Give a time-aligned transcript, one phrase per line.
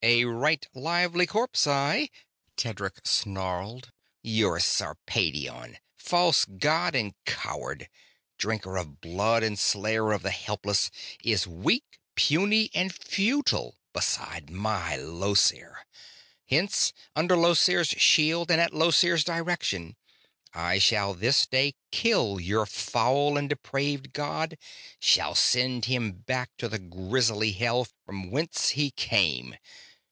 [0.00, 2.08] "A right lively corpse I!"
[2.56, 3.90] Tedric snarled.
[4.22, 7.88] "Your Sarpedion, false god and coward,
[8.38, 10.92] drinker of blood and slayer of the helpless,
[11.24, 15.78] is weak, puny, and futile beside my Llosir.
[16.46, 19.96] Hence, under Llosir's shield and at Llosir's direction,
[20.54, 24.58] I shall this day kill your foul and depraved god;
[25.00, 29.56] shall send him back to the grisly hell from whence he came.